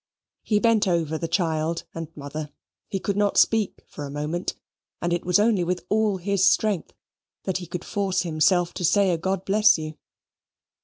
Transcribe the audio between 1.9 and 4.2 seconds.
and mother. He could not speak for a